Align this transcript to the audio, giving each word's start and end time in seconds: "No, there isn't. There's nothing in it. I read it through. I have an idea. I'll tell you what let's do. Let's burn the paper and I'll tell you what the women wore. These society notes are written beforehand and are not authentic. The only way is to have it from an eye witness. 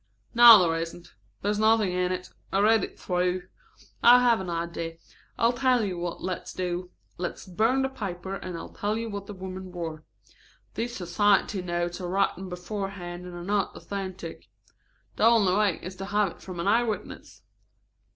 "No, 0.33 0.57
there 0.57 0.75
isn't. 0.79 1.13
There's 1.43 1.59
nothing 1.59 1.91
in 1.91 2.11
it. 2.11 2.31
I 2.51 2.57
read 2.59 2.83
it 2.83 2.99
through. 2.99 3.43
I 4.01 4.19
have 4.23 4.39
an 4.41 4.49
idea. 4.49 4.97
I'll 5.37 5.53
tell 5.53 5.83
you 5.85 5.95
what 5.99 6.23
let's 6.23 6.53
do. 6.53 6.89
Let's 7.19 7.45
burn 7.45 7.83
the 7.83 7.87
paper 7.87 8.33
and 8.33 8.57
I'll 8.57 8.73
tell 8.73 8.97
you 8.97 9.11
what 9.11 9.27
the 9.27 9.35
women 9.35 9.71
wore. 9.71 10.03
These 10.73 10.95
society 10.95 11.61
notes 11.61 12.01
are 12.01 12.09
written 12.09 12.49
beforehand 12.49 13.27
and 13.27 13.35
are 13.35 13.43
not 13.43 13.75
authentic. 13.75 14.47
The 15.17 15.25
only 15.25 15.53
way 15.55 15.79
is 15.83 15.95
to 15.97 16.05
have 16.05 16.31
it 16.31 16.41
from 16.41 16.59
an 16.59 16.67
eye 16.67 16.81
witness. 16.81 17.43